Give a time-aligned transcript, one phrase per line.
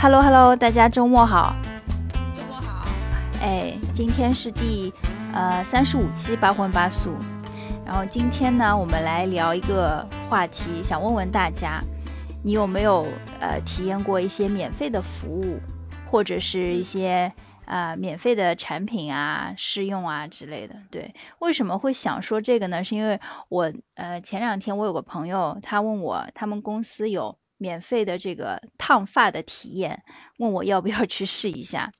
[0.00, 1.56] Hello Hello，大家周末好。
[2.32, 2.86] 周末好。
[3.42, 4.92] 哎，今天是第
[5.34, 7.16] 呃三十五期八荤八素，
[7.84, 11.82] 然后今天呢，我们来聊一个话题，想问问大家，
[12.44, 13.08] 你有没有
[13.40, 15.58] 呃体验过一些免费的服务，
[16.08, 17.32] 或者是一些
[17.64, 20.76] 啊免费的产品啊试用啊之类的？
[20.92, 22.84] 对，为什么会想说这个呢？
[22.84, 27.36] 是因为我呃前两天我有个朋友，他问我他们公司有。
[27.58, 30.02] 免费的这个烫发的体验，
[30.38, 31.92] 问我要不要去试一下。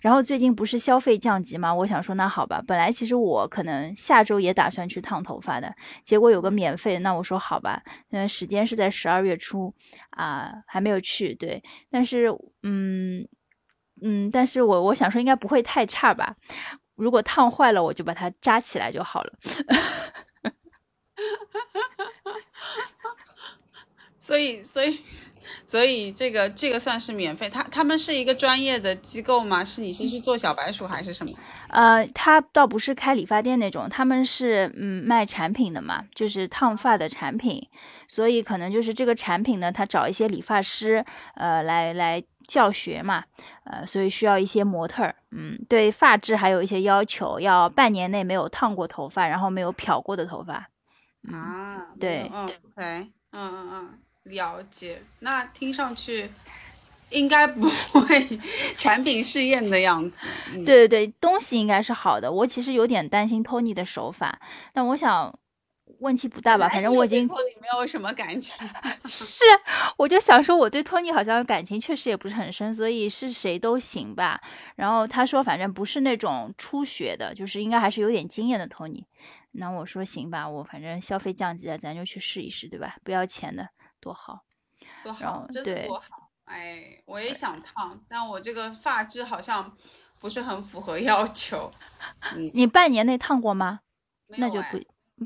[0.00, 1.74] 然后最近不是消费降级吗？
[1.74, 2.62] 我想说那好吧。
[2.66, 7.82] 本来其实我可能下周也打算去烫头发的，结果有个免费的，那我说好吧。
[8.10, 9.74] 嗯，时间是在十二月初
[10.10, 11.34] 啊，还没有去。
[11.34, 12.28] 对，但是
[12.62, 13.26] 嗯
[14.02, 16.34] 嗯，但是我我想说应该不会太差吧。
[16.96, 19.32] 如果烫坏了，我就把它扎起来就好了。
[24.30, 24.96] 所以，所以，
[25.66, 27.50] 所以这个这个算是免费。
[27.50, 29.64] 他他们是一个专业的机构吗？
[29.64, 31.32] 是你是去做小白鼠还是什么？
[31.70, 37.60] 呃，他倒不是开理发店那种，他们是嗯卖产品的嘛，就是烫发的产品。
[38.06, 43.24] 所以可能就是这个产品呢，他找一些理发师呃来来教学嘛，
[43.64, 45.16] 呃，所以需要一些模特儿。
[45.32, 50.68] 嗯，对发质还有一些要求，要半年内没有烫过头发，然后没有漂过的头发。
[51.32, 53.88] 啊，对，嗯，OK，嗯嗯嗯。
[54.30, 56.28] 了解，那听上去
[57.10, 58.38] 应该不会
[58.76, 60.26] 产品试验的样子。
[60.64, 62.30] 对对对，东西应该是好的。
[62.30, 64.40] 我其实有点担心托尼的手法，
[64.72, 65.36] 但我想
[65.98, 66.68] 问题不大吧？
[66.68, 68.54] 反正我已经托尼没有什么感情。
[69.06, 69.42] 是，
[69.98, 74.40] 我就想说，我对托尼好像感情确实也不是很深，所以是谁都行吧。
[74.76, 79.04] 然后他说，反正不是那种初学的，就是应该还是有点经验的托尼。
[79.52, 82.96] 那我说行吧，我反正消费降级了，咱就去试一试，对吧？
[83.02, 83.68] 不要钱的。
[84.00, 84.42] 多好，
[85.04, 86.28] 多好，真的多好！
[86.46, 89.72] 哎，我也想烫，但我这个发质好像
[90.18, 91.70] 不是很符合要求。
[92.54, 93.80] 你半年内烫过吗？
[94.26, 94.82] 那就不，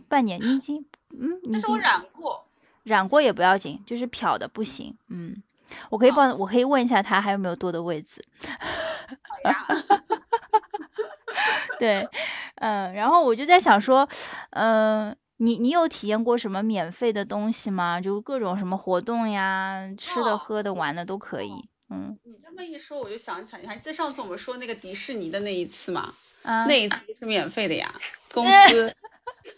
[0.09, 2.47] 半年你已经，嗯，但是我染过，
[2.83, 4.99] 染过也不要紧，就是漂的不行。
[5.09, 5.43] 嗯，
[5.89, 8.23] 我可以帮，我可以问一下他还有没有多的位置。
[11.79, 12.07] 对，
[12.57, 14.07] 嗯，然后我就在想说，
[14.51, 15.17] 嗯。
[15.39, 18.01] 你你有体验过什么免费的东西吗？
[18.01, 21.69] 就各种什么活动呀，吃的、喝的、玩的都可以。
[21.91, 26.15] 嗯，你这么一说，我就想起来，你还记得上次我们说那个迪士尼的那一次吗？
[26.43, 27.93] 啊，那一次是免费的呀，
[28.33, 28.95] 公司，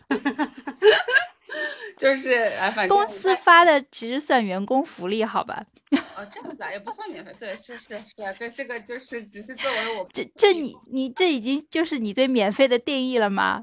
[1.98, 5.64] 就是哎，反正公司发的其实算员工福利，好吧？
[6.16, 13.62] 哦，这样子啊，也不算免费，对，是是是啊，这这个就是只是作为我这这你你这已经就是你对免费的定义了吗？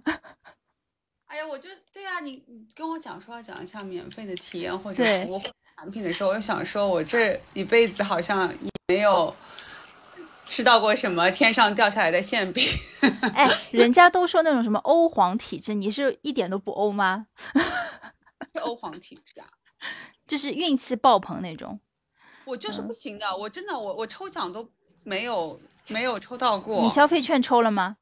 [1.33, 5.41] 哎呀，我就对啊，你你跟我讲说要讲一下免费的体验或者服务
[5.75, 9.33] 产品的时候，我就想说，我这一辈子好像也没有
[10.43, 12.63] 吃到过什么天上掉下来的馅饼。
[13.33, 17.25] 哎，人家都说那种什么欧皇体质，你是一点都不欧吗？
[18.53, 19.47] 是欧皇体质啊，
[20.27, 21.79] 就是运气爆棚那种。
[22.45, 24.69] 我就是不行的，我真的我我抽奖都
[25.03, 26.83] 没有没有抽到过。
[26.83, 27.97] 你消费券抽了吗？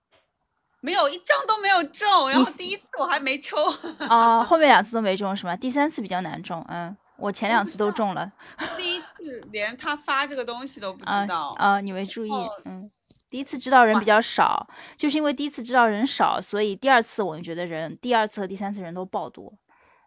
[0.81, 3.55] 没有一张都没有中，然后第一次我还没抽
[3.99, 5.55] 啊，后面两次都没中是吗？
[5.55, 8.31] 第三次比较难中，嗯，我前两次都中了。
[8.75, 12.31] 第一次连他发这个东西都不知道啊，你没注意，
[12.65, 12.89] 嗯，
[13.29, 19.53] 第一次知道人比较少，就是因为第一次知道人少，所以第二次我就觉得人，第二次和第三次人都爆多。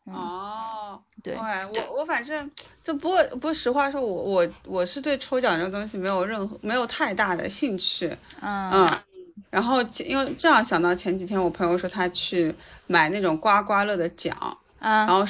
[0.06, 2.50] 哦，对，我我反正
[2.82, 8.12] 就不过不过实话说，我我我是对抽奖这个东西没有任何没有太大的兴趣，
[8.42, 8.90] 嗯。
[9.50, 12.54] 然后，因为这样想到前几天，我朋友说他去
[12.86, 14.36] 买那种刮刮乐的奖，
[14.80, 15.24] 然后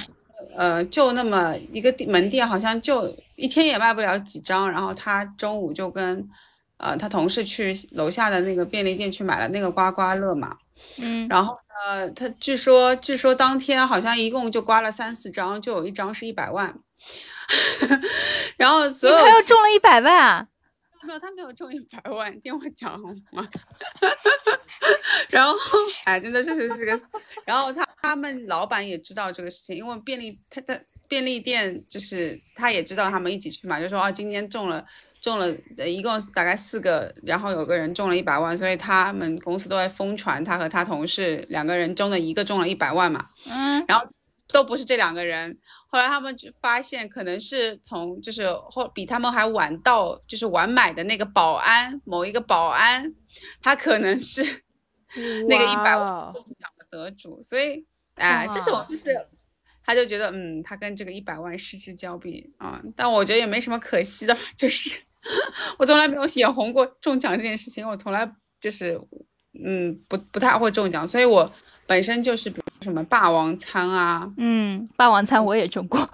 [0.57, 4.71] 呃，就那么一个门店，好像就一天也卖不了几张。
[4.71, 6.29] 然后他中午就跟
[6.77, 10.57] 呃他同事去楼下的那个便利店去买了那个刮刮乐嘛，
[10.99, 16.79] 嗯，然后呢，他据说据说当天好像一共就刮了三四张，就有一张是一百万，
[18.59, 20.49] 然后所有他又中了一百万啊。
[21.05, 23.47] 没有，他没有中一百万，听我讲嘛。
[25.31, 25.57] 然后，
[26.05, 27.01] 哎，真的就是这个。
[27.45, 34.85] 然后他他们老板也知道这个事情，因为便利他的便利店就是他也知道他们一起去嘛，就说啊，今天中了
[35.21, 35.51] 中了，
[35.87, 43.31] 一共大概四个，然后有个人中了一百万，所以他们公司都在疯传他和他同事两个人中的一个中了一百万嘛。
[43.51, 43.85] 嗯。
[43.89, 44.07] 然后
[44.49, 45.59] 都不是这两个人。
[45.89, 53.15] 后来他们就发现，可能是从就是后比他们还晚到，就是晚买的那个保安，某一个保安，
[53.63, 54.43] 他可能是
[55.49, 59.27] 那个一百万中奖的得主，所以哎，这种就是
[59.85, 62.83] 他就觉得，嗯，他跟这个一百万失之交臂啊。
[62.97, 64.99] 但我觉得也没什么可惜的， 就是
[65.79, 69.01] 我从来没有眼红过中奖这件事情，我从来就是
[69.53, 71.53] 嗯不不太会中奖，所以我
[71.87, 75.99] 本身就是比如什么霸王餐啊，嗯，霸王餐我也中过。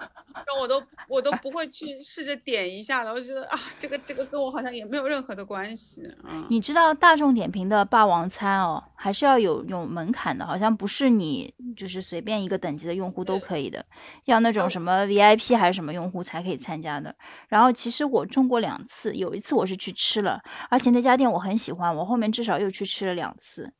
[0.47, 6.01] 那我都我都不会去试着点一下的，我觉得啊，这个这个跟我好像也没有任何的关系。
[6.23, 13.85] 嗯，你知道大众点评的霸王餐哦，还是要有有门槛的，好像不是你就是随便一个等级的用户都可以的，
[14.23, 17.13] 要那种什么 VIP 还是什么用户才可以参加的。
[17.49, 23.73] 然后其实我中过两次，有一次我是去吃了，而且那家店我很喜欢，我后面至少又去吃了两次。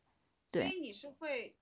[0.52, 1.56] 对，所以你是会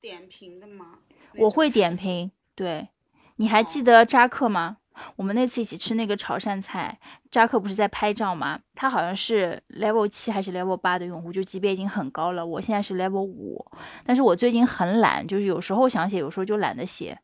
[0.00, 0.98] 点评的吗？
[1.38, 2.88] 我会点评，对。
[3.36, 4.78] 你还记得扎克吗？
[5.16, 7.00] 我们那次一起吃那个潮汕菜，
[7.30, 8.60] 扎克不是在拍照吗？
[8.74, 12.44] 他好像是 level 七还是 level 八的用户，就级别已经很高了。
[12.44, 13.64] 我现在是 level 五，
[14.04, 17.18] 但是我最近很懒，就是有时候想写，有时候就懒得写。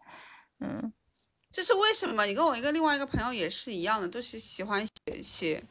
[0.61, 0.91] 嗯，
[1.51, 2.25] 这是为什么？
[2.25, 5.63] 你跟我一个另外一个朋友也是一样的，都是喜欢写写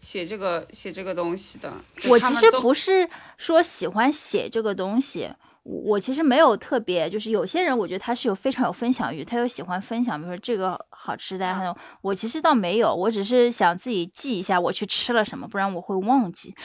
[0.00, 1.72] 写这个写这个东西的。
[2.08, 5.32] 我其实不是说喜欢写这个东西。
[5.64, 16.54] 我其实没有特别，就是有些人我觉得他是有非常有分享欲，他又喜欢分享，比如说这个好吃的，还有我其实倒没有，我只是想自己记一下我去吃了什么，不然我会忘记。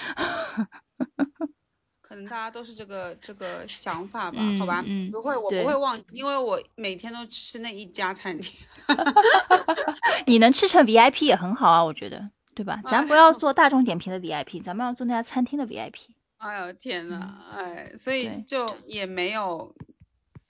[2.02, 4.84] 可能大家都是这个这个想法吧，好吧？
[4.88, 8.60] 嗯不会，我不会忘记，因为我每天都吃那一家餐厅。
[10.26, 12.82] 你能吃成 VIP 也很好啊，我觉得，对吧？
[12.90, 16.08] 咱不要 做大众点评的 VIP，咱们要做那家餐厅的 VIP。
[16.40, 19.74] 哎呦天呐，哎，所以就也没有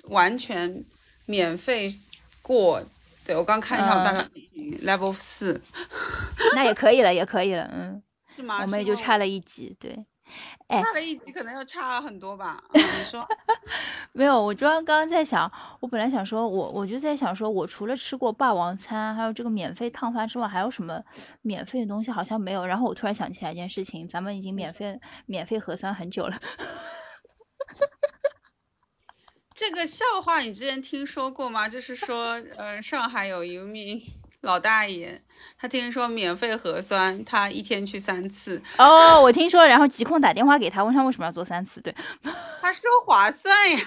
[0.09, 0.71] 完全
[1.27, 1.89] 免费
[2.41, 2.81] 过。
[3.25, 4.19] 对我刚看一下，我大概
[4.85, 5.59] level 四，
[6.55, 8.01] 那也可以了，也可以了，嗯，
[8.35, 8.61] 是吗？
[8.61, 10.05] 我们也就差了一级，对。
[10.69, 12.63] 差了一级，可能要差很多吧？
[12.73, 13.27] 你说
[14.13, 14.41] 没有？
[14.41, 21.01] 我刚刚刚在想，我本来想说，我我就在想说，我除了吃过霸王餐，还有这个免费烫发之外，还有什么
[21.41, 22.11] 免费的东西？
[22.11, 22.65] 好像没有。
[22.65, 26.37] 然后我突然想起来一件事情，咱们已经免费免费核酸很久了。
[29.53, 31.69] 这个笑话你之前听说过吗？
[31.69, 34.18] 就是说，呃，上海有一名。
[34.41, 35.21] 老大爷，
[35.57, 38.61] 他听说免费核酸，他一天去三次。
[38.77, 41.81] 哦，我听说，然后疾控打电话给他，问他为什么要做三次。
[41.81, 41.93] 对，
[42.61, 43.79] 他说划算呀。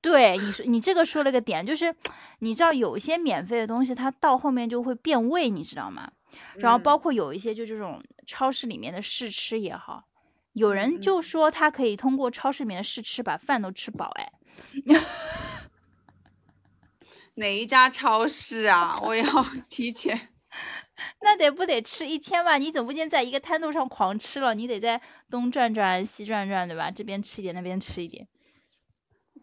[0.00, 1.94] 对，你说你这个说了个点，就是
[2.40, 6.10] 你知道有一些免费的东西，它到后面就会变味，你知道吗？
[6.56, 10.04] 然后包括有一些就这种超市里面的试吃也好，
[10.54, 14.32] 有人就说他可以通过超市里面的试吃把饭都吃饱，哎。
[17.36, 18.98] 哪一家超市啊？
[19.02, 19.24] 我要
[19.68, 20.28] 提前，
[21.22, 22.56] 那得不得吃一天吧？
[22.58, 25.00] 你总不见在一个摊头上狂吃了，你得在
[25.30, 26.90] 东转转西转转，对吧？
[26.90, 28.26] 这边吃一点，那边吃一点，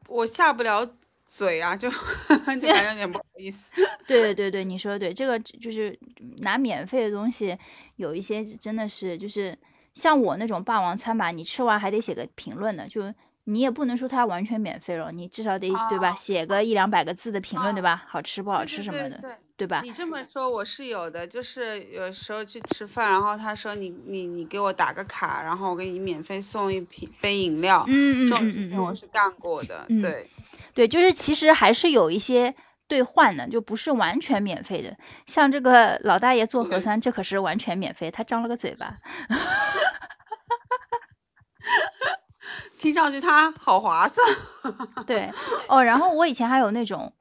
[0.07, 0.87] 我下不了
[1.27, 1.89] 嘴啊，就
[2.27, 3.69] 就感觉有点不好意思。
[4.07, 5.97] 对对对对，你说的对，这个就是
[6.41, 7.57] 拿免费的东西，
[7.97, 9.57] 有一些真的是就是
[9.93, 13.13] 像我那种霸王餐吧，你吃完还得写个评论呢，就。
[13.45, 16.13] 你也不能说它完全免费了，你至少得对吧？
[16.15, 18.03] 写个一两百个字的评论，对吧？
[18.07, 19.81] 好吃不好吃什么的，对吧？
[19.83, 30.29] 你这么说我是有的，就是有时候去吃饭，然后他说你你你给我打个卡，然后我给你免费送一瓶杯饮料，嗯嗯嗯嗯，我是干过的，对
[30.73, 32.55] 对，就是其实还是有一些
[32.87, 34.95] 兑换的，就不是完全免费的。
[35.25, 38.97] 像这个老大爷做核酸，这可是完全免费，他张了个嘴巴。
[42.83, 44.27] 听上去它好划算，
[45.07, 45.31] 对
[45.69, 45.81] 哦。
[45.81, 47.13] 然后我以前还有那种，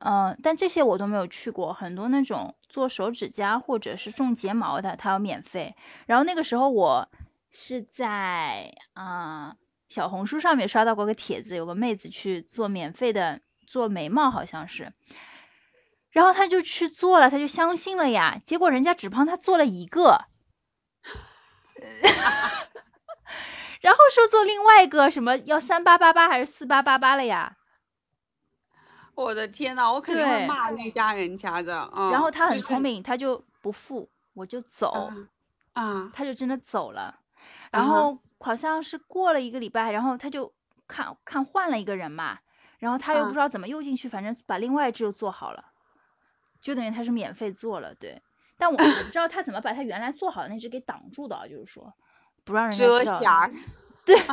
[0.00, 1.70] 嗯，但这些我都没有去过。
[1.70, 5.76] 很多那种做手指甲或者是种睫毛的，它要免费。
[6.06, 7.06] 然后那个时候我
[7.50, 9.54] 是在啊
[9.90, 14.94] 小红书上面刷到过个帖子，有个妹子去做免费的做眉毛，好像是，
[16.10, 18.40] 然后她就去做了，她就相信了呀。
[18.42, 20.24] 结果人家只帮她做了一个。
[23.82, 27.58] 然后说做另外一个什么要三八八八还是四八八八了呀？
[29.14, 31.90] 我的天呐，我肯定会骂那家人家的。
[32.10, 35.10] 然后他很聪明，他就不付，我就走
[35.74, 37.20] 啊，他就真的走了。
[37.70, 40.50] 然后好像是过了一个礼拜，然后他就
[40.86, 42.38] 看看换了一个人嘛，
[42.78, 45.72] 然后他又不知道怎么又进去，反正把另外一只又做好了，
[46.60, 47.94] 就等于他是免费做了。
[47.94, 48.22] 对，
[48.56, 51.92] 但我我不知道他怎么把他原来做好的那只给挡住的，就是说。
[52.44, 53.20] 不让人家知道，
[54.04, 54.32] 对，就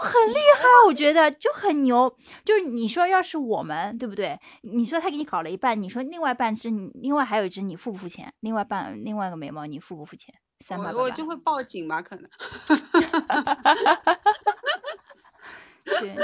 [0.00, 2.16] 很厉害，我觉得就很牛。
[2.44, 4.38] 就是你说，要是我们，对不对？
[4.62, 8.32] 你说他给你搞了一半，你说另外半只，你另外还有一只，你付不付钱？
[8.40, 10.34] 另外半另外一个眉毛，你付不付钱？
[10.60, 12.30] 三百我我就会报警吧，可能。
[16.00, 16.16] 对，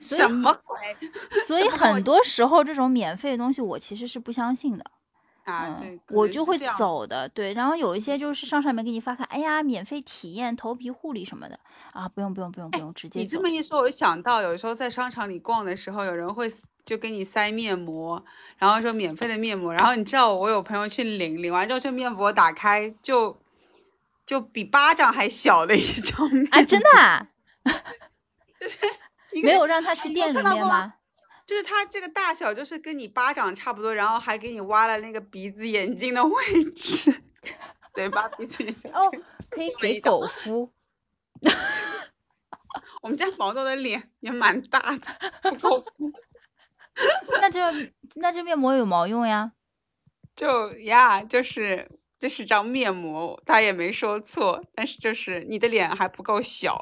[0.00, 0.78] 什么鬼？
[1.46, 4.84] 所以很多时候这种免费的东西，我其实是不相信的。
[5.44, 7.54] 啊，对，我就会走的，对。
[7.54, 11.58] 然后有一些就是商场里面给你发卡，哎呀，免费体验头皮护理什么的
[11.92, 13.20] 啊，不用不用不用不用，直接。
[13.20, 16.48] 你这么一说，我就想到有时候在商场里逛的时候，有人会
[16.84, 18.24] 就给你塞面膜，
[18.58, 23.40] 然后说免费的面膜，然后你知道我有朋友去领，领完之后这面膜打开就
[24.26, 27.26] 就比巴掌还小的一张啊，真的，
[28.60, 28.78] 就是
[29.42, 30.94] 没有让他去店里面吗？
[31.50, 37.12] 就是它这个大小，就是跟你巴掌差不多，然后还给你挖了那个鼻子、眼睛的 位置，
[37.92, 38.88] 嘴巴、鼻子、眼睛。
[38.94, 39.00] 哦，
[39.50, 40.72] 可以给狗敷。
[43.02, 44.78] 我们家毛豆的脸也蛮大
[45.42, 45.84] 的，敷。
[47.40, 47.60] 那这
[48.14, 49.50] 那这面膜有毛用呀？
[50.36, 51.90] 就呀，就是
[52.20, 56.80] 这是张面膜，他也没说错，但是就是你的脸还不够小。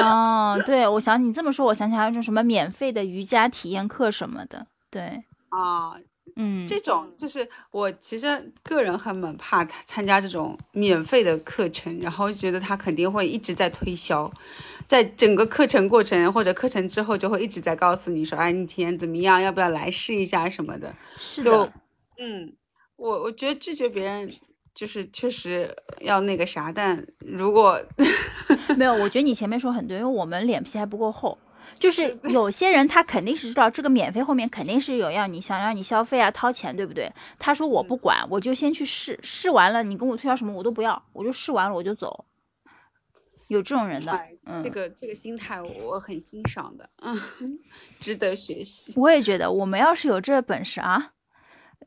[0.00, 5.94] 哦，对，我想你这么说，我想起来那种什么免费的瑜伽体验课什么的，对，啊，
[6.36, 8.26] 嗯，这种就是我其实
[8.62, 14.30] 个人很蛮怕参加这种免费的课程，然后觉得他肯定会一直在推销，
[14.84, 21.42] 在整个课程过程或者课程之后就会一直在告诉你说，哎，你体验怎么样，要不要来试一下什么的，是。
[21.42, 21.72] 的，
[22.18, 22.54] 嗯，
[22.96, 24.30] 我我觉得拒绝别人。
[24.76, 27.80] 就是确实要那个啥，但如果
[28.76, 31.36] 没有，我觉得你前面说很多，因为我们脸皮还不够厚。
[31.78, 37.12] 就是有些人他肯定是知道这个免费后面肯定是有要你想让你消费啊掏钱，对不对？
[37.38, 42.24] 他说我不管，我就先去试试完了，你跟我推销什么我都不要，我就试完了我就走。
[43.48, 44.12] 有这种人的，
[44.44, 47.18] 嗯，这个这个心态我很欣赏的，嗯，
[48.00, 48.92] 值得学习。
[48.96, 51.10] 我也觉得，我们要是有这本事啊。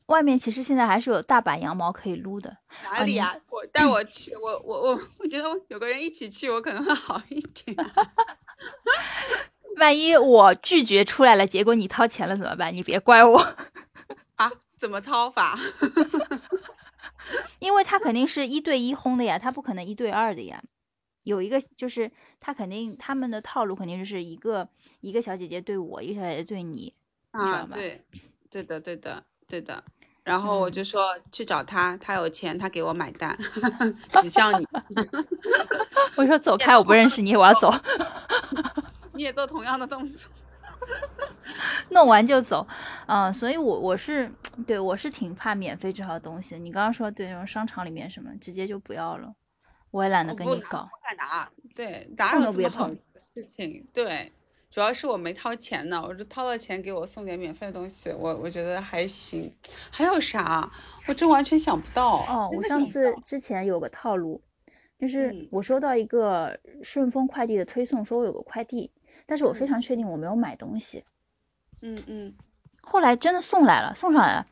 [0.09, 2.57] 外面其实现在还是有大把羊毛可以撸的。
[2.83, 3.35] 哪里呀？
[3.49, 7.75] 我 带我去，我我我我觉得有个人一起去，我可能会好一点。
[9.77, 12.73] 万一我拒绝出来了，结果你掏钱了怎么办？
[12.75, 13.39] 你别怪我。
[14.35, 14.51] 啊？
[14.77, 15.59] 怎么掏法？
[17.59, 20.63] 因为他肯定是一对一轰的呀，他不可能一对二的呀。
[21.23, 24.67] 有一个就是他肯定他们的套路肯定就是一个
[25.01, 26.93] 一个小姐姐对我，一个小姐姐对你，
[27.31, 28.03] 啊，对，
[28.49, 29.83] 对的，对的，对的。
[30.29, 33.35] 然后我就说去找他，他有钱，他给我买单，
[34.21, 34.67] 指向你。
[36.15, 37.73] 我说走开，我不认识你，我要走。
[39.13, 40.29] 你也做同样的动作，
[41.89, 42.67] 弄完就走。
[43.07, 44.31] 嗯，所以我我是
[44.67, 46.59] 对我是挺怕免费这套东西的。
[46.59, 49.33] 你刚刚说对那种商场里面什么，直接就不要了，
[49.89, 50.83] 我也懒得跟你搞。
[50.83, 52.95] 不敢拿，对，哪有这么好的
[53.33, 53.83] 事情？
[53.91, 54.31] 对。
[54.71, 59.51] 主要是我没掏钱呢，我就掏了钱给我送点免费的东西，我我觉得还行。
[59.89, 60.71] 还有啥？
[61.07, 62.17] 我真完全想不到。
[62.27, 64.41] 哦，我上次之前有个套路，
[64.99, 68.91] 就是我收到一个顺丰快递的推送，说我有个快递，
[69.25, 71.03] 但是我非常确定我没有买东西。
[71.81, 72.31] 嗯嗯。
[72.81, 74.47] 后来真的送来了，送上来了，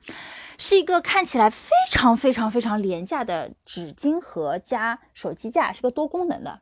[0.58, 6.62] 是一个看起来非常非常非常廉价的纸巾盒加手机架，是个多功能的。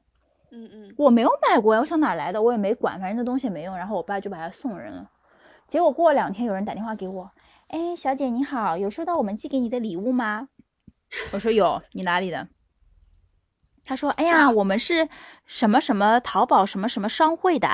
[0.55, 3.75] 嗯嗯，我没有买过呀，我想哪来的，我也没管，反正这东西也没用。
[3.77, 5.11] 然后我爸就把它送人了。
[5.67, 7.31] 结果过了两天，有人打电话给我，
[7.67, 10.47] 哎，小姐你好，有收到我们寄给你的礼物吗？
[11.33, 12.47] 我说有，你哪里的？
[13.83, 15.09] 他说，哎呀，我们是
[15.45, 17.67] 什么什么淘宝什么什么商会的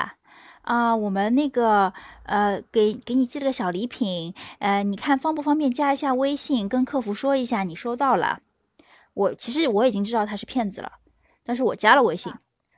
[0.62, 1.92] 啊，我们那个
[2.24, 8.40] 呃，给给你寄了个小礼品，呃，你看方不方便加一下微信，跟客服说一下你收到了。
[9.14, 10.92] 我其实我已经知道他是骗子了，
[11.44, 12.32] 但是我加了微信。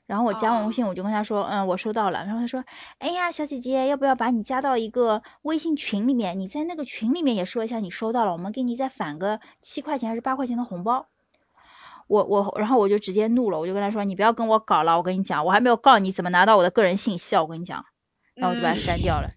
[0.07, 2.25] 然后我加完微信，我就跟他说，嗯，我收到了。
[2.25, 2.63] 然后他说，
[2.99, 6.39] 哎呀，小姐姐，要不要把你加到一个微信群里面？
[6.39, 11.09] 你在那个群里面也说一下你收到了，我们给你再返个七块钱还是八块钱的红包。
[12.07, 17.83] 我我，然后我就直接怒了，我就跟他说，你不要跟我搞了，我跟你讲，我还没有告你怎么拿到我的个人信息啊，我跟你讲。
[18.35, 19.31] 然后我就把他删掉了。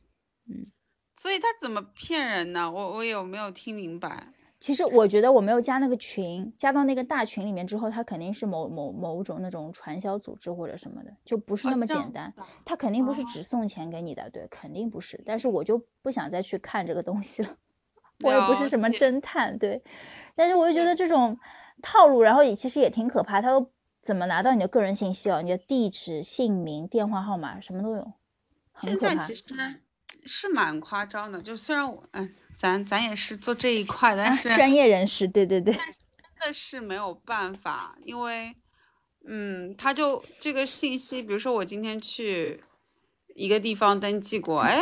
[0.50, 0.68] 嗯。
[1.16, 2.70] 所以他怎么骗人呢？
[2.70, 4.28] 我我有没有听明白？
[4.60, 12.34] 其实我觉得我没有加那个群，加到那个大群里面之后，他肯定是某某某种那种传销组织或者什么的，就不是那么简单。
[12.66, 15.22] 他肯定不是只送钱给你的，对，肯定不是。
[15.24, 17.56] 但是我就不想再去看这个东西了，
[18.22, 19.84] 我也不是什么侦探，对。
[20.36, 21.38] 但是我就觉得这种
[21.84, 23.40] 套路，然后也其实也挺可怕。
[23.40, 23.72] 他都
[24.02, 25.44] 怎么拿到你的个人信息哦？
[25.44, 28.14] 你的地址、姓名、电话号码什么都有，
[28.82, 29.46] 现在其实
[30.26, 32.28] 是蛮夸张的，就虽然我嗯。
[32.58, 35.84] 咱咱也是做这一块，但是专业人士，对对对，真
[36.42, 38.52] 的是没有办法，因为，
[39.28, 42.64] 嗯，他就这个信息，比如说我今天去
[43.36, 44.82] 一个地方登记过，哎，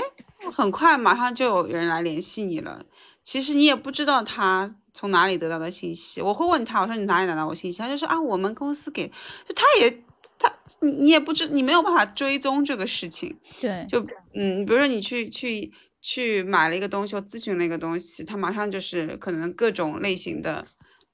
[0.55, 2.85] 很快马上就有人来联系你了，
[3.21, 9.05] 其实你也不知道他从哪里得到的信息，我会问他，我说你哪里拿到我信息，他就说啊，我们公司给，
[9.49, 9.91] 就他也
[10.39, 13.99] 他你你也不知你没有办法追踪这个事情，对，就
[14.33, 15.73] 嗯，比如说你去去。
[16.07, 20.63] 去买了一个东西或咨询了一个东西，他马上就是可能各种类型的，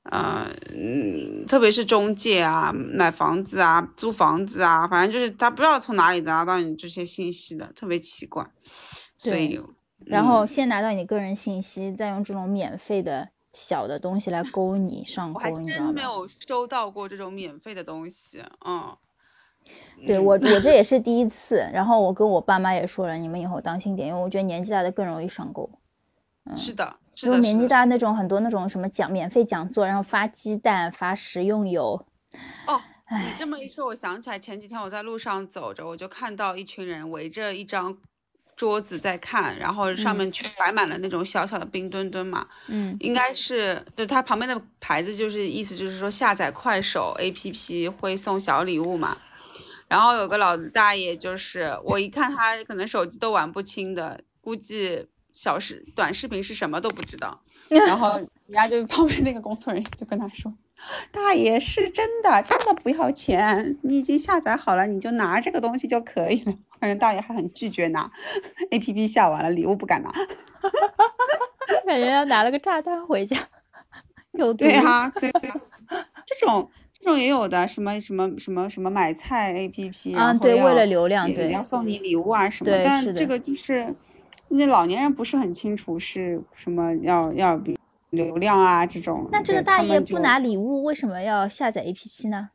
[0.04, 0.46] 呃，
[0.76, 8.46] 嗯，特别是中介啊，买房子啊，租房子啊，反正就是他不知道从哪里拿到你这些信息的，特别奇怪。
[9.18, 9.58] 所以，
[10.06, 15.94] 然后先拿到你个人信息，再用这种免费的小的东西来勾你上钩，你知道吗？
[15.94, 18.98] 真没有收到过这种免费的东西，嗯。
[20.06, 21.58] 对我，我这也是第一次。
[21.72, 25.70] 然后我跟我爸妈也说了，你们以后当心点，因为我觉得年纪大的更容易上钩。
[26.46, 32.04] 嗯，是的，因为年纪大那种很多那种什么讲免费讲座，然后发鸡蛋、发食用油。
[32.66, 37.96] 哦，你这么一说，我想起来前几天我在路上走着，我就看到一群人围着一张
[38.56, 42.48] 桌子在看，然后上面全摆满了那种小小的冰墩墩嘛。
[42.70, 49.16] 嗯，应该是，就它旁边的牌子就是意思就是说下载快手 APP 会送小礼物嘛。
[49.92, 57.42] 然后有个老大爷，就是我一看他可能手机都玩不清的，估计小视短视频是什么都不知道。
[57.68, 60.54] 然后人家就 旁边那个工作人员就跟他说
[61.12, 68.10] ：“大爷是真的，真的不要钱，你已经下载好了，你就拿这个东西就可以了。”反正大爷还很拒绝拿
[68.72, 70.10] ，APP 下完了，礼物不敢拿，
[71.86, 73.38] 感觉要拿了个炸弹回家。
[74.32, 75.60] 有对啊，对啊，
[76.26, 76.72] 这种。
[77.02, 83.96] 这种也有的，什么什么什么什么买菜 A P P，啊，对，为了流量，对，要送你礼物啊什么，但这个就是
[84.50, 87.76] 那老年人不是很清楚是什么要要比
[88.12, 89.28] 流量啊这种。
[89.32, 92.50] 那这个大爷不拿礼物，为什么要下载 A P P 呢？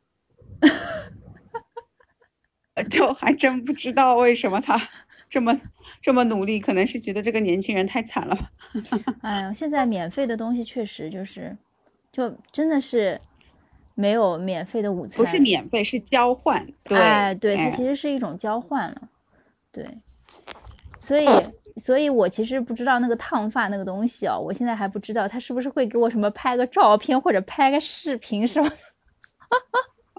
[2.89, 4.81] 就还真不知道为什么他
[5.27, 5.59] 这么
[5.99, 8.51] 这么努力，可能是觉得这个年轻人太惨了。
[9.21, 11.57] 哎呀，现在免费的东西确实就是，
[12.13, 13.19] 就真的是。
[13.97, 16.63] 没有免费的午餐，不是免费，是交换。
[16.91, 19.01] 哎，对，它其实是一种交换了。
[19.71, 19.83] 对，
[20.99, 21.27] 所以，
[21.77, 28.71] 所以我其实不知道那个烫发那个东西哦，我现在还不知道他是不是会给我什么拍个照片或者拍个视频什么。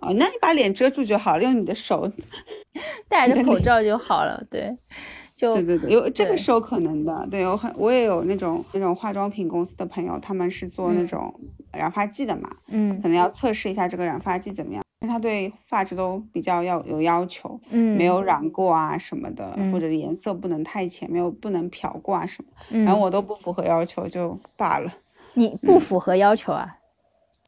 [0.02, 2.10] 哦，那你把脸遮住就好了，用你的手
[3.08, 4.44] 戴着口罩就好了。
[4.50, 4.76] 对。
[5.36, 7.28] 就对对对，有这个是有可能的。
[7.30, 11.32] 对，我很我也有那种那种化妆品公司的朋友，他们是做那种
[11.72, 22.50] 染发剂的嘛，嗯，可能要测试一下这个染发剂怎么样，因为他对发质都比较要有要求，嗯，没有染过啊什么的，或者颜色不能太浅，没有不能漂过啊什么，
[22.84, 24.92] 然后我都不符合要求就罢了。
[25.34, 26.76] 你不符合要求啊？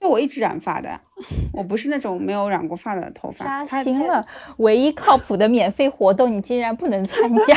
[0.00, 1.00] 就我一直染发的，
[1.52, 3.44] 我不是那种没有染过发的头发。
[3.66, 4.24] 扎心了，
[4.56, 7.56] 唯一靠谱的免费活动你竟然不能参加。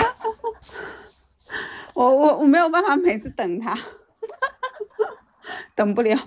[1.95, 3.77] 我我我没有办法每次等他，
[5.75, 6.17] 等不了，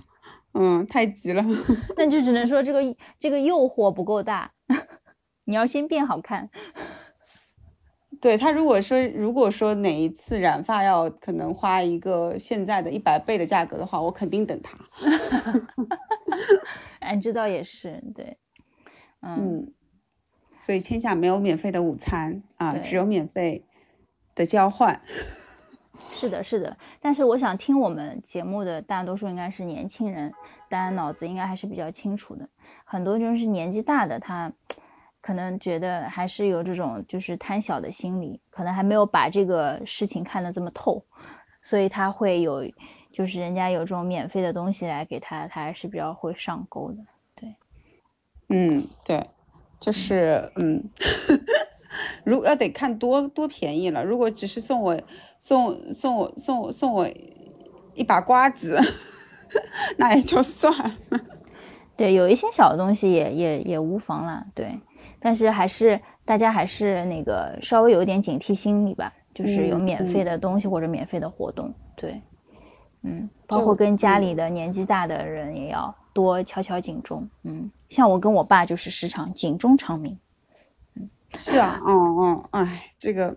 [0.58, 1.44] 嗯，太急了。
[1.96, 2.80] 那就只能说这个
[3.18, 4.52] 这个诱惑不够大，
[5.44, 6.48] 你要先变好看。
[8.18, 14.78] 对他，如果说如果说哪一次染发要可能花一个现在的一百倍的价格的话，我肯定等他。
[17.00, 18.38] 哎，这倒也是，对，
[19.20, 19.70] 嗯，
[20.58, 23.66] 所以天下没有免费的午餐啊，只有免费
[24.34, 25.02] 的交换。
[26.16, 26.76] 是的，是的。
[27.00, 30.32] 但是我想听我们节目的大多数应该是年轻人，
[30.68, 32.48] 大家脑子应该还是比较清楚的。
[32.84, 34.52] 很多就是年纪大的他。
[35.18, 41.04] 可能觉得还是有这种就是贪小的心理，可能还没有把这个事情看得这么透，
[41.60, 42.64] 所以他会有，
[43.10, 46.98] 就是人家有这种免费的东西来给他，他还是比较会上钩的。
[47.34, 47.56] 对，
[48.50, 49.20] 嗯，对，
[49.80, 50.88] 就是嗯，
[52.26, 55.00] 如果要得看多多便宜了，如果只是送我
[55.38, 57.08] 送送我送我送我
[57.94, 58.78] 一把瓜子，
[59.96, 60.96] 那也就算了。
[61.96, 64.44] 对，有一些小的东西也也也无妨啦。
[64.54, 64.78] 对。
[65.18, 72.20] 但是还是大家还是那个稍微有一点警惕心理吧，就是有免费的东西或者免费的活动，对，
[73.02, 80.18] 嗯，包括跟家里的年纪大的人也要多敲敲警钟，嗯，像我跟我爸就是时常警钟长鸣，嗯，
[81.38, 83.36] 是啊，嗯嗯，哎，这个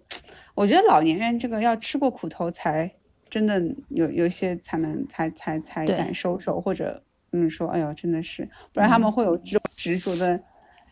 [0.56, 2.90] 我觉得老年人这个要吃过苦头才
[3.30, 10.40] 真的有有些才能才才才敢收手，或者嗯说哎呦真的是，不然他们会有这种执着的。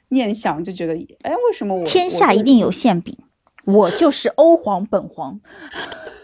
[0.09, 0.93] 念想就觉得，
[1.23, 3.17] 哎，为什么我天下一定有馅饼？
[3.65, 5.37] 我就是欧皇本皇。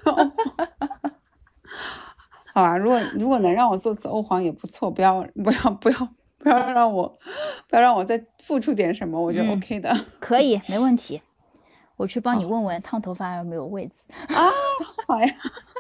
[2.54, 6.08] 好啊，如果如果能让我做次欧皇也不错，不要不要不要
[6.44, 7.08] 不要让我
[7.70, 9.96] 不要让我再付出点什么，我觉得 OK 的。
[10.20, 11.22] 可以，没问题。
[11.96, 14.04] 我去帮你问问烫头发有没有位子
[14.36, 14.50] 啊？
[15.08, 15.34] 好呀，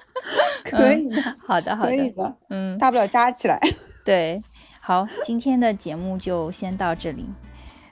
[0.64, 3.60] 可以的，好的好的，可以的，嗯，大不了扎起来。
[4.06, 4.42] 对，
[4.80, 7.26] 好，今天的节目就先到这里。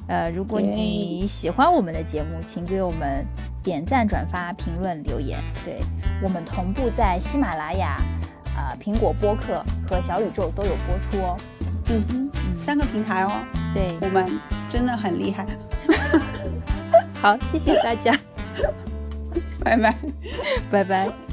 [0.07, 3.25] 呃，如果你喜欢我们的节目，请给我们
[3.63, 5.39] 点赞、转发、评论、留言。
[5.65, 5.79] 对
[6.23, 7.97] 我们同步在喜马拉雅、
[8.55, 11.35] 啊苹果播客和小宇宙都有播出哦。
[11.89, 13.41] 嗯哼，三个平台哦。
[13.73, 14.39] 对，我们
[14.69, 15.45] 真的很厉害。
[17.21, 18.17] 好，谢谢大家，
[19.63, 19.95] 拜拜，
[20.69, 21.30] 拜拜。